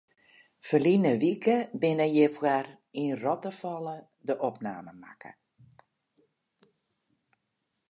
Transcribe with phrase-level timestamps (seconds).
[0.67, 2.65] Ferline wike binne hjirfoar
[3.01, 3.95] yn Rottefalle
[4.27, 5.31] de opnamen makke.